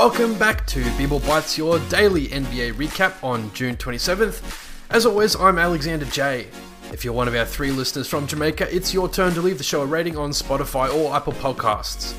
Welcome 0.00 0.38
back 0.38 0.66
to 0.68 0.82
B-Ball 0.96 1.20
Bites, 1.20 1.58
your 1.58 1.78
daily 1.90 2.28
NBA 2.28 2.72
recap 2.72 3.22
on 3.22 3.52
June 3.52 3.76
27th. 3.76 4.40
As 4.88 5.04
always, 5.04 5.36
I'm 5.36 5.58
Alexander 5.58 6.06
J. 6.06 6.46
If 6.90 7.04
you're 7.04 7.12
one 7.12 7.28
of 7.28 7.34
our 7.34 7.44
three 7.44 7.70
listeners 7.70 8.08
from 8.08 8.26
Jamaica, 8.26 8.74
it's 8.74 8.94
your 8.94 9.10
turn 9.10 9.34
to 9.34 9.42
leave 9.42 9.58
the 9.58 9.62
show 9.62 9.82
a 9.82 9.86
rating 9.86 10.16
on 10.16 10.30
Spotify 10.30 10.90
or 10.90 11.14
Apple 11.14 11.34
Podcasts. 11.34 12.14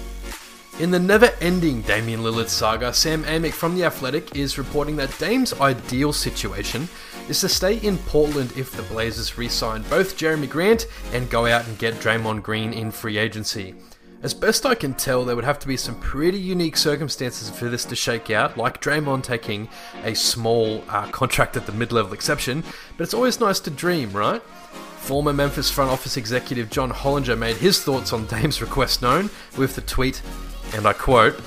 In 0.79 0.91
the 0.91 0.99
never 0.99 1.31
ending 1.41 1.81
Damian 1.81 2.19
Lillard 2.19 2.49
saga, 2.49 2.93
Sam 2.93 3.23
Amick 3.23 3.53
from 3.53 3.73
The 3.73 3.85
Athletic 3.85 4.35
is 4.35 4.59
reporting 4.59 4.95
that 4.97 5.17
Dame's 5.17 5.59
ideal 5.59 6.13
situation 6.13 6.87
is 7.29 7.39
to 7.41 7.49
stay 7.49 7.77
in 7.77 7.97
Portland 7.97 8.53
if 8.55 8.73
the 8.73 8.83
Blazers 8.83 9.39
re 9.39 9.49
sign 9.49 9.81
both 9.89 10.17
Jerami 10.17 10.47
Grant 10.47 10.85
and 11.13 11.31
go 11.31 11.47
out 11.47 11.67
and 11.67 11.79
get 11.79 11.95
Draymond 11.95 12.43
Green 12.43 12.73
in 12.73 12.91
free 12.91 13.17
agency. 13.17 13.73
As 14.23 14.35
best 14.35 14.67
I 14.67 14.75
can 14.75 14.93
tell, 14.93 15.25
there 15.25 15.35
would 15.35 15.45
have 15.45 15.57
to 15.59 15.67
be 15.67 15.75
some 15.75 15.99
pretty 15.99 16.37
unique 16.37 16.77
circumstances 16.77 17.49
for 17.49 17.69
this 17.69 17.85
to 17.85 17.95
shake 17.95 18.29
out, 18.29 18.55
like 18.55 18.79
Draymond 18.79 19.23
taking 19.23 19.67
a 20.03 20.13
small 20.13 20.83
uh, 20.89 21.07
contract 21.07 21.57
at 21.57 21.65
the 21.65 21.71
mid 21.71 21.91
level 21.91 22.13
exception, 22.13 22.63
but 22.97 23.03
it's 23.03 23.15
always 23.15 23.39
nice 23.39 23.59
to 23.61 23.71
dream, 23.71 24.11
right? 24.11 24.43
Former 24.99 25.33
Memphis 25.33 25.71
front 25.71 25.89
office 25.89 26.17
executive 26.17 26.69
John 26.69 26.91
Hollinger 26.91 27.35
made 27.35 27.55
his 27.55 27.81
thoughts 27.83 28.13
on 28.13 28.27
Dame's 28.27 28.61
request 28.61 29.01
known 29.01 29.31
with 29.57 29.73
the 29.73 29.81
tweet, 29.81 30.21
and 30.75 30.85
I 30.85 30.93
quote, 30.93 31.41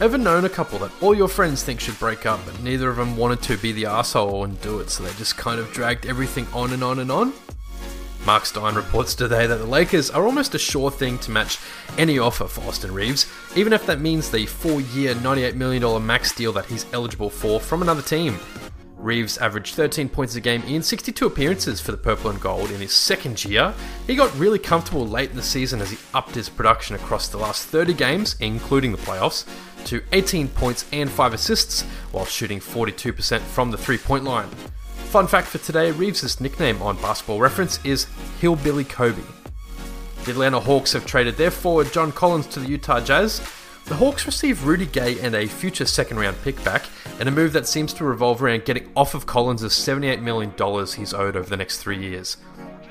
Ever 0.00 0.18
known 0.18 0.44
a 0.44 0.48
couple 0.48 0.80
that 0.80 0.90
all 1.00 1.14
your 1.14 1.28
friends 1.28 1.62
think 1.62 1.78
should 1.78 1.98
break 2.00 2.26
up, 2.26 2.40
but 2.44 2.60
neither 2.64 2.90
of 2.90 2.96
them 2.96 3.16
wanted 3.16 3.42
to 3.42 3.56
be 3.58 3.70
the 3.70 3.86
asshole 3.86 4.42
and 4.42 4.60
do 4.60 4.80
it, 4.80 4.90
so 4.90 5.04
they 5.04 5.12
just 5.14 5.36
kind 5.36 5.60
of 5.60 5.70
dragged 5.72 6.04
everything 6.04 6.48
on 6.52 6.72
and 6.72 6.82
on 6.82 6.98
and 6.98 7.12
on? 7.12 7.32
Mark 8.28 8.44
Stein 8.44 8.74
reports 8.74 9.14
today 9.14 9.46
that 9.46 9.56
the 9.56 9.64
Lakers 9.64 10.10
are 10.10 10.26
almost 10.26 10.54
a 10.54 10.58
sure 10.58 10.90
thing 10.90 11.18
to 11.20 11.30
match 11.30 11.58
any 11.96 12.18
offer 12.18 12.46
for 12.46 12.60
Austin 12.68 12.92
Reaves, 12.92 13.24
even 13.56 13.72
if 13.72 13.86
that 13.86 14.02
means 14.02 14.30
the 14.30 14.44
four 14.44 14.82
year, 14.82 15.14
$98 15.14 15.54
million 15.54 16.06
max 16.06 16.34
deal 16.34 16.52
that 16.52 16.66
he's 16.66 16.84
eligible 16.92 17.30
for 17.30 17.58
from 17.58 17.80
another 17.80 18.02
team. 18.02 18.38
Reaves 18.98 19.38
averaged 19.38 19.76
13 19.76 20.10
points 20.10 20.34
a 20.34 20.42
game 20.42 20.62
in 20.64 20.82
62 20.82 21.24
appearances 21.24 21.80
for 21.80 21.90
the 21.90 21.96
Purple 21.96 22.28
and 22.28 22.38
Gold 22.38 22.70
in 22.70 22.82
his 22.82 22.92
second 22.92 23.42
year. 23.46 23.72
He 24.06 24.14
got 24.14 24.38
really 24.38 24.58
comfortable 24.58 25.08
late 25.08 25.30
in 25.30 25.36
the 25.36 25.42
season 25.42 25.80
as 25.80 25.90
he 25.90 25.96
upped 26.12 26.34
his 26.34 26.50
production 26.50 26.96
across 26.96 27.28
the 27.28 27.38
last 27.38 27.68
30 27.68 27.94
games, 27.94 28.36
including 28.40 28.92
the 28.92 28.98
playoffs, 28.98 29.46
to 29.86 30.02
18 30.12 30.48
points 30.48 30.84
and 30.92 31.10
5 31.10 31.32
assists, 31.32 31.80
while 32.12 32.26
shooting 32.26 32.60
42% 32.60 33.40
from 33.40 33.70
the 33.70 33.78
three 33.78 33.96
point 33.96 34.24
line. 34.24 34.50
Fun 35.08 35.26
fact 35.26 35.48
for 35.48 35.56
today 35.56 35.90
Reaves' 35.90 36.38
nickname 36.38 36.82
on 36.82 36.98
basketball 36.98 37.40
reference 37.40 37.82
is 37.82 38.06
Hillbilly 38.40 38.84
Kobe. 38.84 39.22
The 40.24 40.32
Atlanta 40.32 40.60
Hawks 40.60 40.92
have 40.92 41.06
traded 41.06 41.38
their 41.38 41.50
forward 41.50 41.90
John 41.94 42.12
Collins 42.12 42.46
to 42.48 42.60
the 42.60 42.68
Utah 42.68 43.00
Jazz. 43.00 43.40
The 43.86 43.94
Hawks 43.94 44.26
receive 44.26 44.66
Rudy 44.66 44.84
Gay 44.84 45.18
and 45.20 45.34
a 45.34 45.46
future 45.46 45.86
second 45.86 46.18
round 46.18 46.36
pick 46.42 46.62
back, 46.62 46.84
and 47.18 47.26
a 47.26 47.32
move 47.32 47.54
that 47.54 47.66
seems 47.66 47.94
to 47.94 48.04
revolve 48.04 48.42
around 48.42 48.66
getting 48.66 48.90
off 48.94 49.14
of 49.14 49.24
Collins' 49.24 49.62
$78 49.62 50.20
million 50.20 50.52
he's 50.94 51.14
owed 51.14 51.36
over 51.36 51.48
the 51.48 51.56
next 51.56 51.78
three 51.78 51.98
years. 51.98 52.36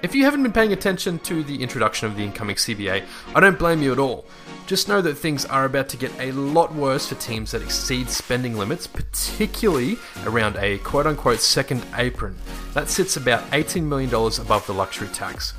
If 0.04 0.14
you 0.14 0.26
haven't 0.26 0.44
been 0.44 0.52
paying 0.52 0.74
attention 0.74 1.18
to 1.20 1.44
the 1.44 1.64
introduction 1.64 2.08
of 2.08 2.16
the 2.16 2.24
incoming 2.24 2.58
CBA, 2.58 3.04
I 3.34 3.40
don't 3.40 3.58
blame 3.58 3.82
you 3.82 3.92
at 3.92 3.98
all. 3.98 4.26
Just 4.68 4.88
know 4.88 5.02
that 5.02 5.16
things 5.16 5.44
are 5.46 5.66
about 5.66 5.90
to 5.90 5.98
get 5.98 6.12
a 6.20 6.32
lot 6.34 6.74
worse 6.76 7.08
for 7.08 7.16
teams 7.16 7.52
that 7.52 7.64
exceed 7.64 8.08
spending 8.08 8.56
limits, 8.58 8.86
particularly 8.86 9.98
around 10.26 10.56
a 10.58 10.78
quote 10.80 11.08
unquote 11.08 11.40
second 11.40 11.84
apron. 11.96 12.38
That 12.76 12.90
sits 12.90 13.18
about 13.18 13.50
$18 13.50 13.84
million 13.84 14.10
above 14.14 14.68
the 14.68 14.74
luxury 14.74 15.08
tax. 15.08 15.56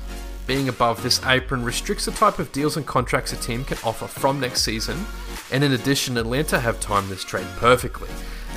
Being 0.47 0.69
above 0.69 1.03
this 1.03 1.21
apron 1.25 1.65
restricts 1.65 2.05
the 2.05 2.11
type 2.11 2.39
of 2.39 2.53
deals 2.53 2.77
and 2.77 2.85
contracts 2.87 3.33
a 3.33 3.35
team 3.35 3.65
can 3.65 3.77
offer 3.83 4.07
from 4.07 4.39
next 4.39 4.61
season, 4.61 5.05
and 5.51 5.65
in 5.65 5.73
addition, 5.73 6.17
Atlanta 6.17 6.61
have 6.61 6.79
timed 6.79 7.09
this 7.09 7.25
trade 7.25 7.47
perfectly. 7.57 8.09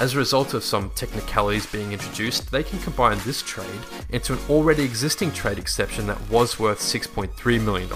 As 0.03 0.15
a 0.15 0.19
result 0.19 0.53
of 0.53 0.65
some 0.65 0.91
technicalities 0.97 1.65
being 1.65 1.93
introduced, 1.93 2.51
they 2.51 2.65
can 2.65 2.81
combine 2.81 3.21
this 3.21 3.41
trade 3.41 3.69
into 4.09 4.33
an 4.33 4.41
already 4.51 4.83
existing 4.83 5.31
trade 5.31 5.61
exception 5.61 6.09
that 6.09 6.21
was 6.29 6.59
worth 6.59 6.81
$6.3 6.81 7.65
million. 7.65 7.89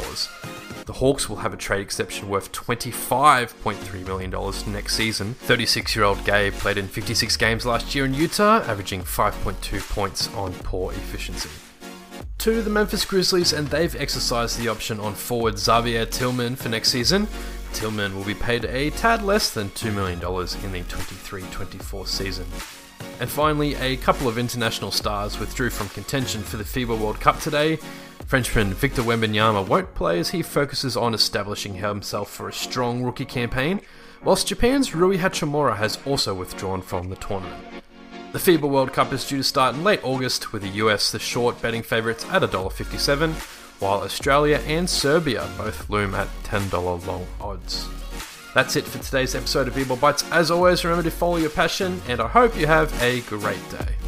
The 0.84 0.92
Hawks 0.92 1.28
will 1.28 1.38
have 1.38 1.52
a 1.52 1.56
trade 1.56 1.80
exception 1.80 2.28
worth 2.28 2.52
$25.3 2.52 4.06
million 4.06 4.30
next 4.72 4.94
season. 4.94 5.34
36 5.34 5.96
year 5.96 6.04
old 6.04 6.24
Gay 6.24 6.52
played 6.52 6.78
in 6.78 6.86
56 6.86 7.36
games 7.38 7.66
last 7.66 7.92
year 7.92 8.04
in 8.04 8.14
Utah, 8.14 8.58
averaging 8.58 9.02
5.2 9.02 9.92
points 9.92 10.32
on 10.34 10.52
poor 10.60 10.92
efficiency. 10.92 11.50
To 12.38 12.62
the 12.62 12.70
Memphis 12.70 13.04
Grizzlies, 13.04 13.52
and 13.52 13.66
they've 13.66 13.96
exercised 13.96 14.60
the 14.60 14.68
option 14.68 15.00
on 15.00 15.14
forward 15.14 15.58
Xavier 15.58 16.06
Tillman 16.06 16.54
for 16.54 16.68
next 16.68 16.90
season. 16.90 17.26
Tillman 17.76 18.16
will 18.16 18.24
be 18.24 18.34
paid 18.34 18.64
a 18.64 18.88
tad 18.88 19.22
less 19.22 19.52
than 19.52 19.68
$2 19.68 19.92
million 19.92 20.18
in 20.18 20.72
the 20.72 20.88
23 20.88 21.42
24 21.42 22.06
season. 22.06 22.46
And 23.20 23.28
finally, 23.28 23.74
a 23.74 23.98
couple 23.98 24.28
of 24.28 24.38
international 24.38 24.90
stars 24.90 25.38
withdrew 25.38 25.68
from 25.68 25.90
contention 25.90 26.42
for 26.42 26.56
the 26.56 26.64
FIBA 26.64 26.98
World 26.98 27.20
Cup 27.20 27.38
today. 27.38 27.76
Frenchman 28.24 28.72
Victor 28.72 29.02
Wembanyama 29.02 29.68
won't 29.68 29.94
play 29.94 30.18
as 30.18 30.30
he 30.30 30.40
focuses 30.40 30.96
on 30.96 31.12
establishing 31.12 31.74
himself 31.74 32.30
for 32.30 32.48
a 32.48 32.52
strong 32.52 33.02
rookie 33.02 33.26
campaign, 33.26 33.82
whilst 34.24 34.48
Japan's 34.48 34.94
Rui 34.94 35.18
Hachimura 35.18 35.76
has 35.76 35.98
also 36.06 36.32
withdrawn 36.34 36.80
from 36.80 37.10
the 37.10 37.16
tournament. 37.16 37.62
The 38.32 38.38
FIBA 38.38 38.70
World 38.70 38.94
Cup 38.94 39.12
is 39.12 39.28
due 39.28 39.36
to 39.36 39.44
start 39.44 39.74
in 39.74 39.84
late 39.84 40.00
August, 40.02 40.54
with 40.54 40.62
the 40.62 40.80
US 40.80 41.12
the 41.12 41.18
short 41.18 41.60
betting 41.60 41.82
favourites 41.82 42.24
at 42.30 42.40
$1.57, 42.40 43.65
while 43.78 44.00
Australia 44.00 44.60
and 44.66 44.88
Serbia 44.88 45.48
both 45.58 45.88
loom 45.90 46.14
at 46.14 46.28
$10 46.44 47.06
long 47.06 47.26
odds. 47.40 47.88
That's 48.54 48.76
it 48.76 48.84
for 48.84 48.98
today's 49.02 49.34
episode 49.34 49.68
of 49.68 49.74
B-Ball 49.74 49.98
Bites. 49.98 50.24
As 50.30 50.50
always, 50.50 50.84
remember 50.84 51.02
to 51.02 51.14
follow 51.14 51.36
your 51.36 51.50
passion, 51.50 52.00
and 52.08 52.20
I 52.20 52.28
hope 52.28 52.56
you 52.56 52.66
have 52.66 52.90
a 53.02 53.20
great 53.22 53.60
day. 53.70 54.05